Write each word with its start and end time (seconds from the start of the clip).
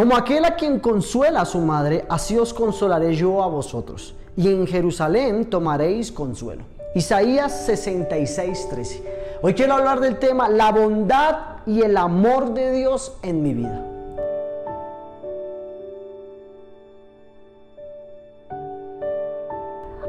Como 0.00 0.16
aquel 0.16 0.46
a 0.46 0.56
quien 0.56 0.80
consuela 0.80 1.42
a 1.42 1.44
su 1.44 1.58
madre, 1.58 2.06
así 2.08 2.38
os 2.38 2.54
consolaré 2.54 3.14
yo 3.14 3.42
a 3.42 3.48
vosotros. 3.48 4.14
Y 4.34 4.48
en 4.48 4.66
Jerusalén 4.66 5.50
tomaréis 5.50 6.10
consuelo. 6.10 6.64
Isaías 6.94 7.66
66, 7.66 8.68
13. 8.70 9.02
Hoy 9.42 9.52
quiero 9.52 9.74
hablar 9.74 10.00
del 10.00 10.18
tema 10.18 10.48
la 10.48 10.72
bondad 10.72 11.58
y 11.66 11.82
el 11.82 11.98
amor 11.98 12.54
de 12.54 12.72
Dios 12.72 13.12
en 13.22 13.42
mi 13.42 13.52
vida. 13.52 13.84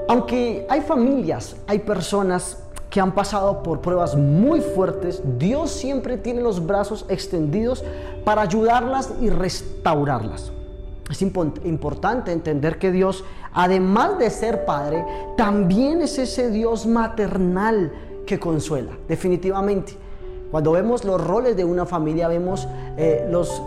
Aunque 0.07 0.65
hay 0.69 0.79
familias, 0.79 1.57
hay 1.67 1.79
personas 1.79 2.63
que 2.91 2.99
han 2.99 3.13
pasado 3.13 3.63
por 3.63 3.79
pruebas 3.79 4.15
muy 4.15 4.59
fuertes, 4.59 5.23
Dios 5.39 5.71
siempre 5.71 6.17
tiene 6.17 6.41
los 6.41 6.67
brazos 6.67 7.05
extendidos 7.07 7.83
para 8.25 8.41
ayudarlas 8.41 9.13
y 9.21 9.29
restaurarlas. 9.29 10.51
Es 11.09 11.21
importante 11.21 12.31
entender 12.31 12.77
que 12.77 12.91
Dios, 12.91 13.23
además 13.53 14.19
de 14.19 14.29
ser 14.29 14.65
Padre, 14.65 15.05
también 15.37 16.01
es 16.01 16.19
ese 16.19 16.51
Dios 16.51 16.85
maternal 16.85 17.91
que 18.25 18.39
consuela, 18.39 18.91
definitivamente. 19.07 19.93
Cuando 20.51 20.73
vemos 20.73 21.05
los 21.05 21.25
roles 21.25 21.55
de 21.55 21.63
una 21.63 21.85
familia, 21.85 22.27
vemos, 22.27 22.67
eh, 22.97 23.25
los, 23.29 23.61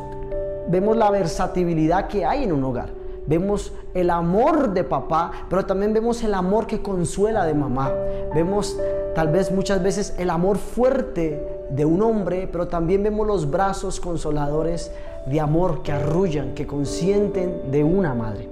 vemos 0.68 0.98
la 0.98 1.10
versatilidad 1.10 2.08
que 2.08 2.26
hay 2.26 2.44
en 2.44 2.52
un 2.52 2.62
hogar. 2.62 2.90
Vemos 3.26 3.72
el 3.94 4.10
amor 4.10 4.74
de 4.74 4.84
papá, 4.84 5.30
pero 5.48 5.64
también 5.64 5.94
vemos 5.94 6.22
el 6.22 6.34
amor 6.34 6.66
que 6.66 6.82
consuela 6.82 7.46
de 7.46 7.54
mamá. 7.54 7.90
Vemos 8.34 8.78
tal 9.14 9.28
vez 9.28 9.50
muchas 9.50 9.82
veces 9.82 10.14
el 10.18 10.30
amor 10.30 10.58
fuerte 10.58 11.64
de 11.70 11.84
un 11.84 12.02
hombre, 12.02 12.48
pero 12.50 12.68
también 12.68 13.02
vemos 13.02 13.26
los 13.26 13.50
brazos 13.50 14.00
consoladores 14.00 14.90
de 15.26 15.40
amor 15.40 15.82
que 15.82 15.92
arrullan, 15.92 16.54
que 16.54 16.66
consienten 16.66 17.70
de 17.70 17.84
una 17.84 18.14
madre. 18.14 18.48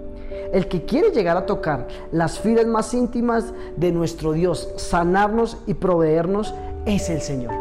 El 0.53 0.69
que 0.69 0.84
quiere 0.84 1.11
llegar 1.11 1.37
a 1.37 1.47
tocar 1.47 1.89
las 2.11 2.39
fibras 2.39 2.67
más 2.67 2.92
íntimas 2.95 3.53
de 3.77 3.92
nuestro 3.92 4.33
Dios, 4.33 4.70
sanarnos 4.77 5.59
y 5.67 5.75
proveernos, 5.75 6.55
es 6.84 7.09
el 7.11 7.20
Señor. 7.20 7.55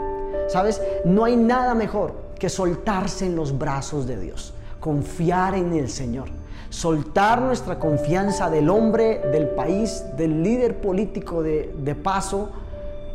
¿Sabes? 0.47 0.81
No 1.05 1.23
hay 1.23 1.37
nada 1.37 1.73
mejor 1.73 2.13
que 2.37 2.49
soltarse 2.49 3.25
en 3.25 3.35
los 3.35 3.57
brazos 3.57 4.07
de 4.07 4.19
Dios, 4.19 4.53
confiar 4.79 5.55
en 5.55 5.73
el 5.73 5.89
Señor 5.89 6.29
soltar 6.71 7.41
nuestra 7.41 7.77
confianza 7.77 8.49
del 8.49 8.69
hombre, 8.69 9.19
del 9.31 9.49
país, 9.49 10.05
del 10.15 10.41
líder 10.41 10.79
político 10.79 11.43
de, 11.43 11.97
paso, 12.01 12.49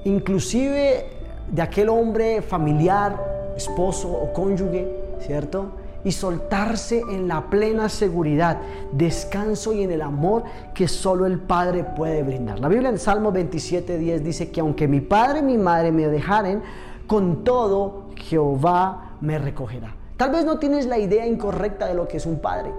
inclusive 0.06 1.04
de 1.50 1.62
aquel 1.62 1.88
hombre 1.88 2.40
familiar, 2.40 3.52
esposo 3.56 4.10
o 4.10 4.32
cónyuge, 4.32 4.86
¿cierto? 5.20 5.66
Y 6.04 6.12
soltarse 6.12 7.00
en 7.10 7.26
la 7.26 7.50
plena 7.50 7.88
seguridad, 7.88 8.58
descanso 8.92 9.72
y 9.72 9.82
en 9.82 9.90
el 9.90 10.02
amor 10.02 10.44
que 10.74 10.86
solo 10.86 11.26
el 11.26 11.40
Padre 11.40 11.82
puede 11.82 12.22
brindar. 12.22 12.60
La 12.60 12.68
Biblia 12.68 12.88
en 12.88 12.98
Salmo 12.98 13.32
27, 13.32 13.98
10 13.98 14.24
dice 14.24 14.50
que 14.50 14.60
aunque 14.60 14.86
mi 14.86 15.00
padre 15.00 15.40
y 15.40 15.42
mi 15.42 15.58
madre 15.58 15.90
me 15.90 16.06
dejaren, 16.06 16.62
con 17.08 17.42
todo 17.42 18.04
Jehová 18.16 19.16
me 19.20 19.38
recogerá. 19.38 19.94
Tal 20.16 20.30
vez 20.30 20.44
no 20.44 20.60
tienes 20.60 20.86
la 20.86 20.98
idea 20.98 21.26
incorrecta 21.26 21.88
de 21.88 21.94
lo 21.94 22.06
que 22.06 22.18
es 22.18 22.26
un 22.26 22.38
padre. 22.38 22.70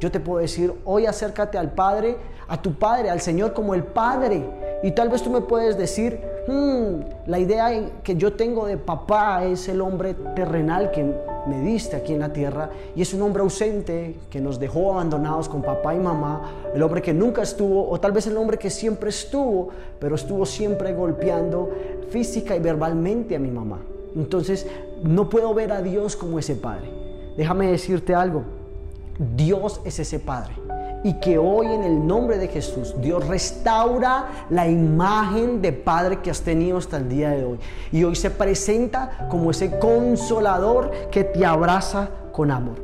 Yo 0.00 0.12
te 0.12 0.20
puedo 0.20 0.38
decir, 0.38 0.72
hoy 0.84 1.06
acércate 1.06 1.58
al 1.58 1.72
Padre, 1.72 2.16
a 2.46 2.62
tu 2.62 2.74
Padre, 2.74 3.10
al 3.10 3.20
Señor 3.20 3.52
como 3.52 3.74
el 3.74 3.82
Padre. 3.82 4.44
Y 4.84 4.92
tal 4.92 5.08
vez 5.08 5.22
tú 5.22 5.30
me 5.30 5.40
puedes 5.40 5.76
decir, 5.76 6.20
hmm, 6.48 7.28
la 7.28 7.38
idea 7.38 7.90
que 8.02 8.16
yo 8.16 8.32
tengo 8.32 8.66
de 8.66 8.76
papá 8.76 9.44
es 9.44 9.68
el 9.68 9.80
hombre 9.80 10.14
terrenal 10.34 10.90
que 10.90 11.04
me 11.46 11.60
diste 11.60 11.96
aquí 11.96 12.12
en 12.12 12.20
la 12.20 12.32
tierra 12.32 12.70
y 12.94 13.02
es 13.02 13.14
un 13.14 13.22
hombre 13.22 13.42
ausente 13.42 14.16
que 14.30 14.40
nos 14.40 14.58
dejó 14.58 14.92
abandonados 14.92 15.48
con 15.48 15.62
papá 15.62 15.94
y 15.94 15.98
mamá, 15.98 16.70
el 16.74 16.82
hombre 16.82 17.02
que 17.02 17.14
nunca 17.14 17.42
estuvo 17.42 17.88
o 17.88 18.00
tal 18.00 18.12
vez 18.12 18.26
el 18.26 18.36
hombre 18.36 18.58
que 18.58 18.70
siempre 18.70 19.10
estuvo, 19.10 19.68
pero 19.98 20.14
estuvo 20.14 20.44
siempre 20.44 20.92
golpeando 20.92 21.70
física 22.10 22.56
y 22.56 22.60
verbalmente 22.60 23.36
a 23.36 23.38
mi 23.38 23.50
mamá. 23.50 23.78
Entonces 24.16 24.66
no 25.02 25.28
puedo 25.28 25.54
ver 25.54 25.72
a 25.72 25.82
Dios 25.82 26.16
como 26.16 26.38
ese 26.38 26.54
Padre. 26.56 26.90
Déjame 27.36 27.70
decirte 27.70 28.14
algo. 28.14 28.42
Dios 29.36 29.80
es 29.84 29.98
ese 29.98 30.18
Padre. 30.18 30.54
Y 31.04 31.14
que 31.14 31.38
hoy 31.38 31.66
en 31.66 31.84
el 31.84 32.06
nombre 32.06 32.38
de 32.38 32.48
Jesús 32.48 32.94
Dios 33.00 33.26
restaura 33.28 34.46
la 34.50 34.66
imagen 34.66 35.62
de 35.62 35.72
Padre 35.72 36.20
que 36.20 36.30
has 36.30 36.40
tenido 36.40 36.78
hasta 36.78 36.96
el 36.96 37.08
día 37.08 37.30
de 37.30 37.44
hoy. 37.44 37.58
Y 37.92 38.04
hoy 38.04 38.16
se 38.16 38.30
presenta 38.30 39.28
como 39.30 39.50
ese 39.50 39.78
consolador 39.78 40.90
que 41.10 41.24
te 41.24 41.46
abraza 41.46 42.10
con 42.32 42.50
amor. 42.50 42.76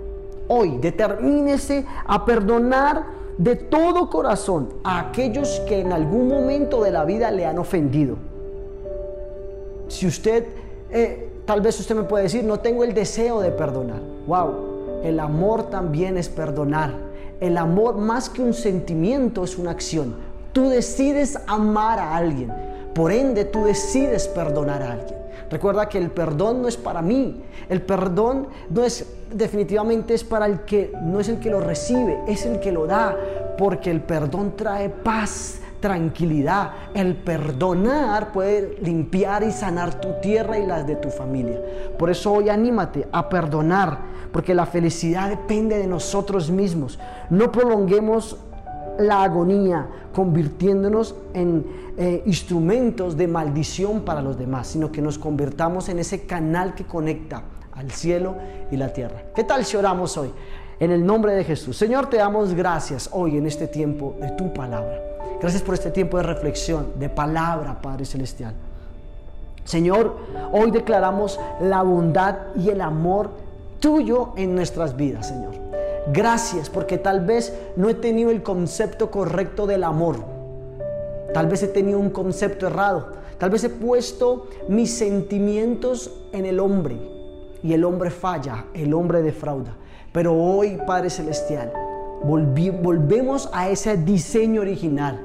Hoy 0.49 0.79
determínese 0.81 1.87
a 2.07 2.25
perdonar 2.25 3.05
de 3.39 3.57
todo 3.57 4.11
corazón 4.11 4.69
a 4.85 5.01
aquellos 5.01 5.61
que 5.67 5.81
en 5.81 5.93
algún 5.93 6.29
momento 6.29 6.83
de 6.83 6.91
la 6.91 7.05
vida 7.05 7.31
le 7.31 7.47
han 7.47 7.59
ofendido. 7.59 8.17
Si 9.89 10.07
usted, 10.07 10.47
eh, 10.91 11.31
tal 11.45 11.61
vez 11.61 11.79
usted 11.81 11.95
me 11.95 12.05
puede 12.05 12.25
decir, 12.25 12.45
no 12.45 12.61
tengo 12.61 12.85
el 12.85 12.95
deseo 12.95 13.41
de 13.41 13.51
perdonar. 13.51 14.01
Wow, 14.27 15.01
el 15.03 15.21
amor 15.21 15.65
también 15.71 16.17
es 16.17 16.29
perdonar. 16.29 16.93
El 17.41 17.57
amor 17.59 17.97
más 17.97 18.29
que 18.29 18.43
un 18.43 18.55
sentimiento 18.55 19.45
es 19.45 19.59
una 19.59 19.71
acción. 19.71 20.15
Tú 20.53 20.69
decides 20.69 21.39
amar 21.47 21.99
a 21.99 22.17
alguien. 22.17 22.53
Por 22.95 23.13
ende, 23.13 23.45
tú 23.45 23.65
decides 23.65 24.29
perdonar 24.29 24.83
a 24.83 24.93
alguien. 24.93 25.19
Recuerda 25.51 25.89
que 25.89 25.99
el 25.99 26.11
perdón 26.11 26.63
no 26.63 26.69
es 26.69 26.77
para 26.77 27.03
mí. 27.03 27.43
El 27.69 27.83
perdón 27.83 28.49
no 28.71 28.85
es 28.85 29.07
definitivamente 29.35 30.15
es 30.15 30.25
para 30.25 30.47
el 30.47 30.61
que 30.61 30.93
no 31.03 31.21
es 31.21 31.29
el 31.29 31.39
que 31.39 31.51
lo 31.51 31.61
recibe, 31.61 32.19
es 32.29 32.47
el 32.47 32.61
que 32.61 32.73
lo 32.73 32.87
da, 32.87 33.17
porque 33.59 33.91
el 33.91 34.01
perdón 34.01 34.55
trae 34.57 34.89
paz, 34.89 35.59
tranquilidad. 35.85 36.71
El 36.95 37.15
perdonar 37.15 38.33
puede 38.33 38.79
limpiar 38.81 39.43
y 39.43 39.53
sanar 39.53 40.01
tu 40.01 40.15
tierra 40.23 40.59
y 40.59 40.65
las 40.65 40.87
de 40.87 40.97
tu 40.97 41.11
familia. 41.11 41.61
Por 41.99 42.09
eso 42.09 42.33
hoy 42.33 42.49
anímate 42.49 43.07
a 43.13 43.29
perdonar, 43.29 43.99
porque 44.33 44.55
la 44.55 44.65
felicidad 44.65 45.29
depende 45.29 45.77
de 45.77 45.87
nosotros 45.87 46.51
mismos. 46.51 46.99
No 47.29 47.53
prolonguemos 47.53 48.39
la 48.99 49.25
agonía 49.25 49.87
convirtiéndonos 50.15 51.17
en 51.35 51.67
eh, 51.99 52.23
instrumentos 52.25 53.15
de 53.15 53.29
maldición 53.29 54.07
para 54.07 54.23
los 54.23 54.39
demás, 54.39 54.69
sino 54.69 54.91
que 54.91 55.03
nos 55.03 55.19
convirtamos 55.19 55.91
en 55.91 55.99
ese 55.99 56.25
canal 56.25 56.75
que 56.75 56.85
conecta 56.85 57.43
al 57.73 57.91
cielo 57.91 58.37
y 58.71 58.79
la 58.79 58.91
tierra. 58.91 59.23
¿Qué 59.35 59.45
tal 59.45 59.67
si 59.67 59.77
oramos 59.77 60.17
hoy? 60.17 60.31
En 60.81 60.93
el 60.93 61.05
nombre 61.05 61.35
de 61.35 61.45
Jesús. 61.45 61.77
Señor, 61.77 62.09
te 62.09 62.17
damos 62.17 62.55
gracias 62.55 63.11
hoy 63.13 63.37
en 63.37 63.47
este 63.47 63.67
tiempo 63.67 64.17
de 64.19 64.31
tu 64.31 64.51
palabra. 64.55 65.14
Gracias 65.41 65.63
por 65.63 65.75
este 65.75 65.91
tiempo 65.91 66.17
de 66.17 66.23
reflexión, 66.23 66.93
de 66.99 67.09
palabra, 67.09 67.81
Padre 67.81 68.05
Celestial. 68.05 68.55
Señor, 69.65 70.17
hoy 70.53 70.71
declaramos 70.71 71.41
la 71.61 71.83
bondad 71.83 72.37
y 72.57 72.71
el 72.71 72.81
amor 72.81 73.31
tuyo 73.81 74.33
en 74.37 74.55
nuestras 74.55 74.97
vidas, 74.97 75.29
Señor. 75.29 75.55
Gracias 76.13 76.69
porque 76.69 76.99
tal 76.99 77.25
vez 77.25 77.55
no 77.77 77.89
he 77.89 77.95
tenido 77.95 78.31
el 78.31 78.43
concepto 78.43 79.11
correcto 79.11 79.67
del 79.67 79.85
amor. 79.85 80.17
Tal 81.33 81.47
vez 81.47 81.63
he 81.63 81.69
tenido 81.69 81.99
un 81.99 82.11
concepto 82.11 82.67
errado. 82.67 83.09
Tal 83.39 83.51
vez 83.51 83.65
he 83.65 83.71
puesto 83.71 84.47
mis 84.69 84.97
sentimientos 84.97 86.13
en 86.33 86.47
el 86.47 86.61
hombre 86.61 86.97
y 87.63 87.73
el 87.73 87.85
hombre 87.85 88.11
falla, 88.11 88.67
el 88.75 88.93
hombre 88.95 89.23
defrauda. 89.23 89.75
Pero 90.13 90.35
hoy, 90.35 90.79
Padre 90.87 91.11
Celestial, 91.11 91.73
volvemos 92.25 93.51
a 93.53 93.69
ese 93.69 93.97
diseño 93.97 94.63
original 94.63 95.21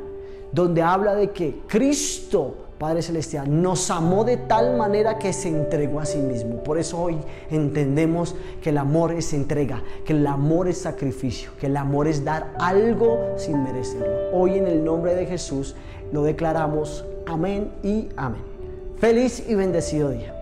donde 0.52 0.82
habla 0.82 1.16
de 1.16 1.32
que 1.32 1.62
Cristo, 1.68 2.56
Padre 2.78 3.02
Celestial, 3.02 3.62
nos 3.62 3.92
amó 3.92 4.24
de 4.24 4.38
tal 4.38 4.78
manera 4.78 5.20
que 5.20 5.34
se 5.34 5.50
entregó 5.50 6.00
a 6.00 6.06
sí 6.06 6.20
mismo. 6.20 6.64
Por 6.64 6.78
eso 6.78 7.00
hoy 7.00 7.18
entendemos 7.52 8.36
que 8.62 8.70
el 8.70 8.78
amor 8.78 9.12
es 9.12 9.34
entrega, 9.34 9.84
que 10.06 10.14
el 10.14 10.26
amor 10.26 10.68
es 10.68 10.80
sacrificio, 10.80 11.52
que 11.59 11.68
el 11.68 11.78
amor 11.78 12.08
es 12.08 12.23
dar 12.23 12.53
algo 12.58 13.20
sin 13.38 13.64
merecerlo. 13.64 14.32
Hoy 14.34 14.58
en 14.58 14.68
el 14.68 14.84
nombre 14.84 15.16
de 15.16 15.26
Jesús 15.26 15.76
lo 16.12 16.23
declaramos. 16.23 17.06
Amén 17.28 17.72
y 17.84 18.09
amén. 18.16 18.41
Feliz 18.97 19.44
y 19.47 19.56
bendecido 19.56 20.09
día. 20.09 20.39